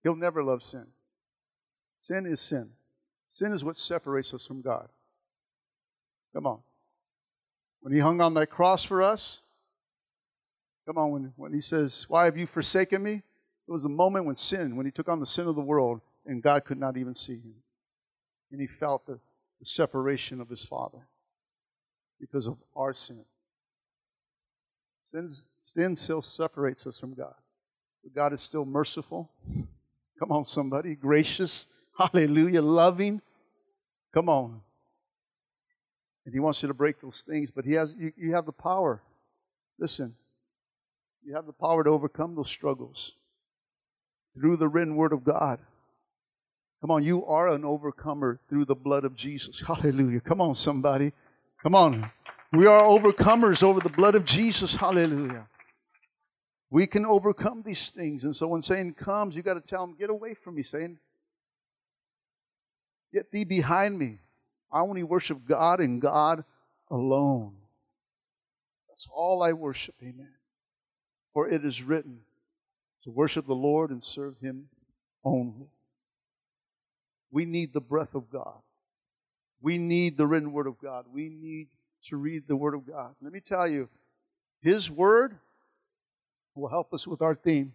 [0.03, 0.85] He'll never love sin.
[1.97, 2.69] Sin is sin.
[3.29, 4.87] Sin is what separates us from God.
[6.33, 6.59] Come on.
[7.81, 9.41] When he hung on that cross for us,
[10.85, 13.21] come on, when, when he says, Why have you forsaken me?
[13.67, 16.01] It was a moment when sin, when he took on the sin of the world,
[16.25, 17.55] and God could not even see him.
[18.51, 19.19] And he felt the,
[19.59, 21.07] the separation of his Father
[22.19, 23.23] because of our sin.
[25.05, 25.29] Sin,
[25.59, 27.35] sin still separates us from God.
[28.03, 29.29] But God is still merciful.
[30.19, 30.95] Come on, somebody.
[30.95, 31.65] Gracious.
[31.97, 32.61] Hallelujah.
[32.61, 33.21] Loving.
[34.13, 34.61] Come on.
[36.25, 38.51] And He wants you to break those things, but He has you, you have the
[38.51, 39.01] power.
[39.79, 40.15] Listen.
[41.25, 43.13] You have the power to overcome those struggles
[44.35, 45.59] through the written word of God.
[46.81, 49.63] Come on, you are an overcomer through the blood of Jesus.
[49.65, 50.19] Hallelujah.
[50.19, 51.13] Come on, somebody.
[51.61, 52.11] Come on.
[52.51, 54.75] We are overcomers over the blood of Jesus.
[54.75, 55.47] Hallelujah.
[56.69, 58.25] We can overcome these things.
[58.25, 60.99] And so when Satan comes, you got to tell him, get away from me, Satan.
[63.13, 64.17] Get thee behind me.
[64.71, 66.43] I only worship God and God
[66.89, 67.55] alone.
[68.89, 69.95] That's all I worship.
[70.01, 70.33] Amen.
[71.33, 72.19] For it is written
[73.03, 74.67] to worship the Lord and serve him
[75.23, 75.67] only.
[77.31, 78.59] We need the breath of God.
[79.61, 81.05] We need the written word of God.
[81.11, 81.67] We need
[82.09, 83.15] to read the Word of God.
[83.21, 83.89] Let me tell you,
[84.61, 85.37] His Word
[86.55, 87.73] will help us with our theme.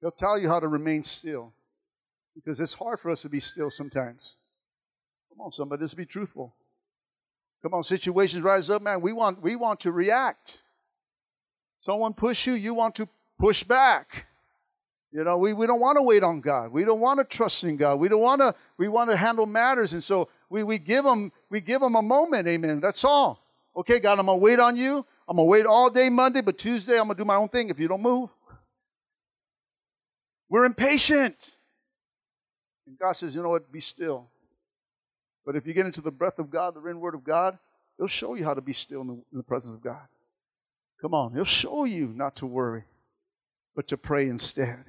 [0.00, 1.52] He'll tell you how to remain still
[2.34, 4.36] because it's hard for us to be still sometimes.
[5.30, 6.54] Come on, somebody, let's be truthful.
[7.62, 9.00] Come on, situations rise up, man.
[9.00, 10.60] We want we want to react.
[11.78, 13.08] Someone push you, you want to
[13.38, 14.26] push back.
[15.12, 16.70] You know, we, we don't want to wait on God.
[16.70, 17.98] We don't want to trust in God.
[17.98, 19.94] We don't want to we want to handle matters.
[19.94, 22.80] And so we, we give them we give them a moment, amen.
[22.80, 23.42] That's all.
[23.74, 25.04] Okay, God, I'm gonna wait on you.
[25.26, 27.78] I'm gonna wait all day Monday, but Tuesday I'm gonna do my own thing if
[27.78, 28.28] you don't move.
[30.50, 31.54] We're impatient.
[32.86, 34.28] And God says, you know what, be still.
[35.44, 37.58] But if you get into the breath of God, the written word of God,
[37.98, 40.06] it'll show you how to be still in the, in the presence of God.
[41.00, 42.84] Come on, He'll show you not to worry,
[43.74, 44.84] but to pray instead.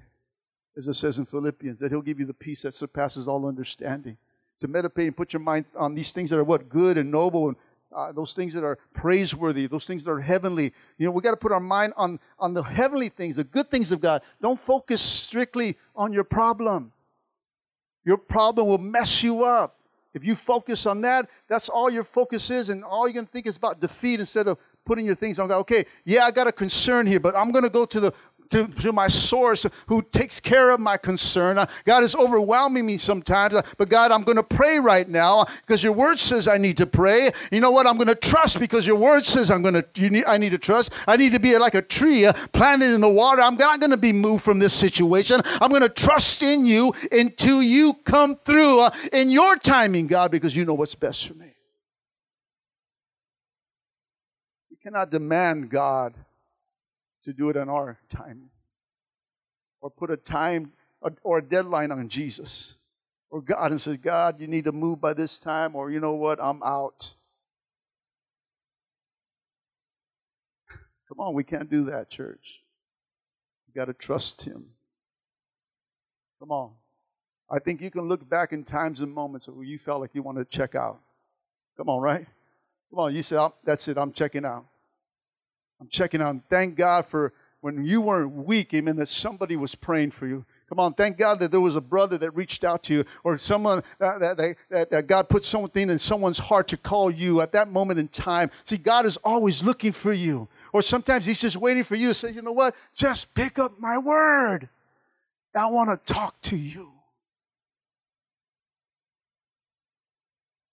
[0.77, 4.17] As it says in Philippians, that He'll give you the peace that surpasses all understanding
[4.59, 7.47] to meditate and put your mind on these things that are what good and noble
[7.49, 7.57] and
[7.95, 10.73] uh, those things that are praiseworthy, those things that are heavenly.
[10.97, 13.71] You know, we got to put our mind on on the heavenly things, the good
[13.71, 14.21] things of God.
[14.41, 16.91] Don't focus strictly on your problem.
[18.05, 19.77] Your problem will mess you up.
[20.13, 23.31] If you focus on that, that's all your focus is, and all you're going to
[23.31, 24.57] think is about defeat instead of
[24.89, 25.59] putting your things on God.
[25.59, 28.11] Okay, yeah, I got a concern here, but I'm going to go to the
[28.49, 31.59] to, to my source who takes care of my concern.
[31.59, 35.45] Uh, God is overwhelming me sometimes, uh, but God, I'm going to pray right now
[35.61, 37.29] because your word says I need to pray.
[37.51, 37.85] You know what?
[37.85, 40.57] I'm going to trust because your word says I'm going to, need, I need to
[40.57, 40.91] trust.
[41.07, 43.43] I need to be like a tree uh, planted in the water.
[43.43, 45.39] I'm not going to be moved from this situation.
[45.61, 50.31] I'm going to trust in you until you come through uh, in your timing, God,
[50.31, 51.48] because you know what's best for me.
[54.81, 56.13] cannot demand God
[57.23, 58.49] to do it on our time
[59.81, 60.71] or put a time
[61.23, 62.75] or a deadline on Jesus
[63.29, 66.13] or God and say, God, you need to move by this time, or you know
[66.13, 67.13] what, I'm out.
[71.07, 72.61] Come on, we can't do that, church.
[73.67, 74.65] You got to trust Him.
[76.39, 76.71] Come on.
[77.51, 80.23] I think you can look back in times and moments where you felt like you
[80.23, 80.99] wanted to check out.
[81.77, 82.27] Come on, right?
[82.89, 84.65] Come on, you said, that's it, I'm checking out.
[85.79, 86.35] I'm checking out.
[86.49, 90.45] Thank God for when you weren't weak, amen, that somebody was praying for you.
[90.69, 93.37] Come on, thank God that there was a brother that reached out to you, or
[93.37, 97.41] someone uh, that, that, that, that, God put something in someone's heart to call you
[97.41, 98.51] at that moment in time.
[98.65, 100.47] See, God is always looking for you.
[100.71, 102.75] Or sometimes He's just waiting for you to say, you know what?
[102.93, 104.69] Just pick up my word.
[105.55, 106.91] I want to talk to you.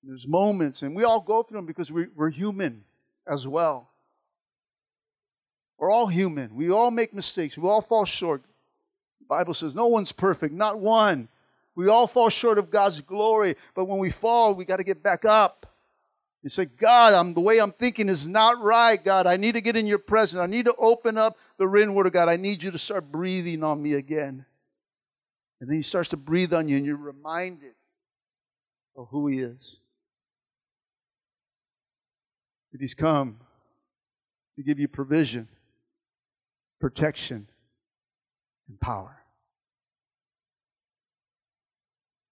[0.07, 2.85] There's moments, and we all go through them because we, we're human
[3.27, 3.91] as well.
[5.79, 6.55] We're all human.
[6.55, 7.59] We all make mistakes.
[7.59, 8.43] We all fall short.
[9.21, 11.29] The Bible says no one's perfect, not one.
[11.75, 15.03] We all fall short of God's glory, but when we fall, we got to get
[15.03, 15.67] back up.
[16.43, 19.27] You say, God, I'm, the way I'm thinking is not right, God.
[19.27, 20.41] I need to get in your presence.
[20.41, 22.29] I need to open up the written word of God.
[22.29, 24.47] I need you to start breathing on me again.
[25.61, 27.75] And then he starts to breathe on you, and you're reminded
[28.97, 29.81] of who he is.
[32.73, 33.39] That he's come
[34.57, 35.49] to give you provision,
[36.81, 37.49] protection,
[38.69, 39.17] and power.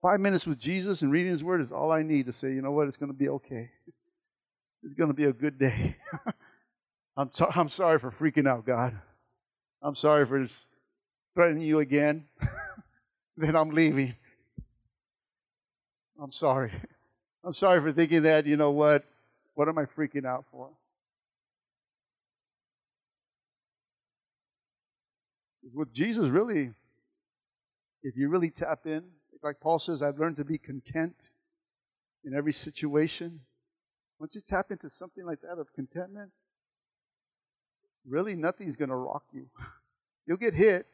[0.02, 2.60] Five minutes with Jesus and reading His Word is all I need to say, you
[2.60, 3.70] know what, it's going to be okay.
[4.82, 5.96] It's going to be a good day.
[7.16, 9.00] I'm, so, I'm sorry for freaking out, God.
[9.82, 10.46] I'm sorry for
[11.34, 12.26] threatening you again.
[13.36, 14.14] then I'm leaving.
[16.20, 16.72] I'm sorry.
[17.42, 19.04] I'm sorry for thinking that, you know what,
[19.54, 20.70] what am I freaking out for?
[25.72, 26.72] With Jesus, really,
[28.02, 29.02] if you really tap in,
[29.42, 31.30] like Paul says, I've learned to be content
[32.24, 33.40] in every situation.
[34.18, 36.30] Once you tap into something like that of contentment,
[38.06, 39.46] really nothing's going to rock you.
[40.26, 40.86] You'll get hit,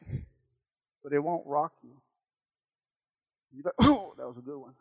[1.03, 1.91] but it won't rock you.
[3.53, 4.73] You're like, oh, that was a good one.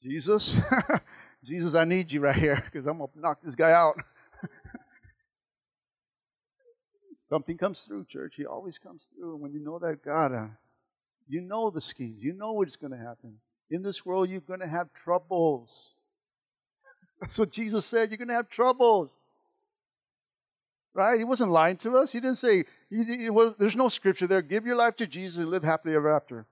[0.00, 0.56] Jesus,
[1.44, 3.96] Jesus, I need you right here because I'm going to knock this guy out.
[7.28, 8.34] Something comes through, church.
[8.36, 9.32] He always comes through.
[9.32, 10.46] And when you know that God, uh,
[11.28, 12.22] you know the schemes.
[12.22, 13.38] You know what's going to happen.
[13.70, 15.94] In this world, you're going to have troubles.
[17.20, 18.10] That's what Jesus said.
[18.10, 19.16] You're going to have troubles.
[20.94, 21.18] Right?
[21.18, 22.12] He wasn't lying to us.
[22.12, 24.42] He didn't say, he, he, well, there's no scripture there.
[24.42, 26.46] Give your life to Jesus and live happily ever after.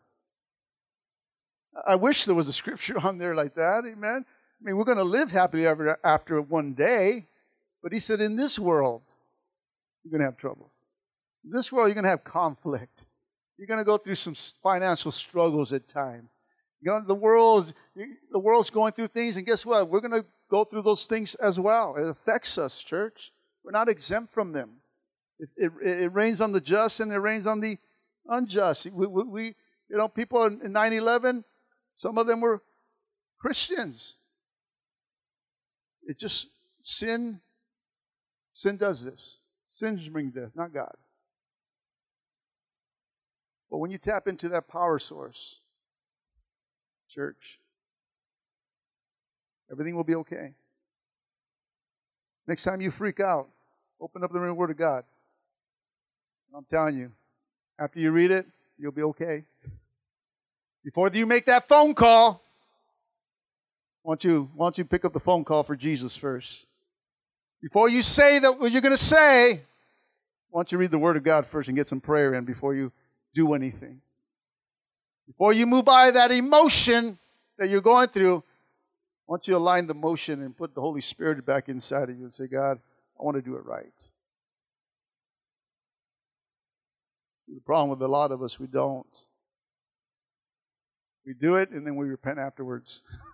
[1.87, 3.85] I wish there was a scripture on there like that.
[3.87, 4.25] Amen.
[4.61, 7.27] I mean, we're going to live happily ever after one day.
[7.83, 9.03] But he said, in this world,
[10.05, 10.71] you're going to have trouble.
[11.45, 13.07] In this world, you're going to have conflict.
[13.57, 16.31] You're going to go through some financial struggles at times.
[16.83, 19.89] You know, the world's the world's going through things, and guess what?
[19.89, 21.97] We're going to go through those things as well.
[21.97, 23.33] It affects us, church.
[23.63, 24.71] We're not exempt from them.
[25.39, 27.77] It, it, it rains on the just and it rains on the
[28.27, 28.87] unjust.
[28.87, 29.45] We, we, we
[29.91, 31.45] you know, people in 9/11,
[31.95, 32.63] some of them were
[33.39, 34.17] Christians.
[36.11, 36.49] It just
[36.83, 37.39] sin.
[38.51, 39.37] Sin does this.
[39.69, 40.93] Sins bring death, not God.
[43.71, 45.61] But when you tap into that power source,
[47.15, 47.61] church,
[49.71, 50.53] everything will be okay.
[52.49, 53.49] Next time you freak out,
[54.01, 55.05] open up the Word of God.
[56.53, 57.13] I'm telling you,
[57.79, 58.47] after you read it,
[58.77, 59.45] you'll be okay.
[60.83, 62.43] Before you make that phone call,
[64.03, 66.67] why don't you, why don't you pick up the phone call for Jesus first?
[67.63, 69.61] Before you say that what you're going to say,
[70.51, 72.75] why don't you read the Word of God first and get some prayer in before
[72.75, 72.91] you
[73.35, 74.01] do anything?
[75.27, 77.19] Before you move by that emotion
[77.59, 78.43] that you're going through,
[79.27, 82.25] why don't you align the motion and put the Holy Spirit back inside of you
[82.25, 82.81] and say, God,
[83.19, 83.93] I want to do it right.
[87.47, 89.07] The problem with a lot of us, we don't.
[91.27, 93.03] We do it and then we repent afterwards.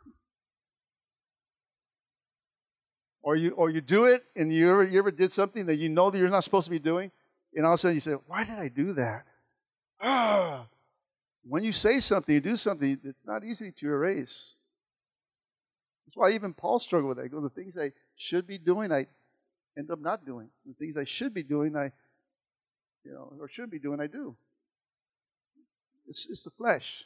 [3.26, 5.88] Or you, or you do it and you ever, you ever did something that you
[5.88, 7.10] know that you're not supposed to be doing,
[7.56, 9.24] and all of a sudden you say, Why did I do that?
[10.00, 10.68] Ah.
[11.42, 14.54] When you say something, you do something, it's not easy to erase.
[16.06, 17.28] That's why even Paul struggled with that.
[17.28, 19.08] Go, the things I should be doing, I
[19.76, 20.48] end up not doing.
[20.64, 21.90] The things I should be doing, I,
[23.04, 24.36] you know, or should be doing, I do.
[26.06, 27.02] It's, it's the flesh.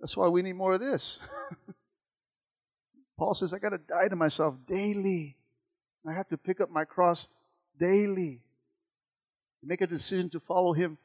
[0.00, 1.20] That's why we need more of this.
[3.22, 5.36] Paul says, I got to die to myself daily.
[6.04, 7.28] I have to pick up my cross
[7.78, 8.40] daily.
[9.62, 10.98] Make a decision to follow him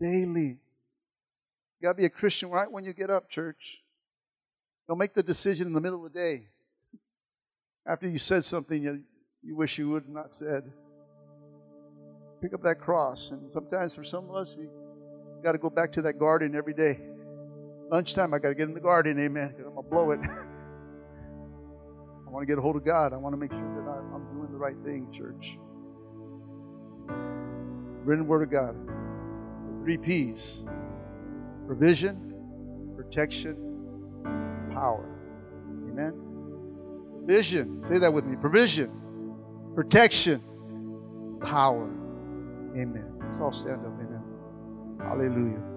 [0.00, 0.60] daily.
[1.80, 3.82] You got to be a Christian right when you get up, church.
[4.86, 6.46] Don't make the decision in the middle of the day
[7.84, 9.00] after you said something you,
[9.42, 10.70] you wish you would not said.
[12.40, 13.32] pick up that cross.
[13.32, 14.68] And sometimes for some of us, we
[15.42, 17.00] got to go back to that garden every day.
[17.90, 20.20] Lunchtime, I got to get in the garden, amen, I'm going to blow it.
[22.34, 23.12] I want to get a hold of God.
[23.12, 25.56] I want to make sure that I'm doing the right thing, church.
[28.04, 28.74] Written Word of God.
[29.84, 30.64] Three P's
[31.68, 33.54] provision, protection,
[34.72, 35.08] power.
[35.88, 36.12] Amen.
[37.24, 37.84] Vision.
[37.88, 38.34] Say that with me.
[38.34, 38.90] Provision,
[39.76, 40.42] protection,
[41.40, 41.88] power.
[42.76, 43.12] Amen.
[43.22, 43.92] Let's all stand up.
[43.92, 44.24] Amen.
[44.98, 45.73] Hallelujah.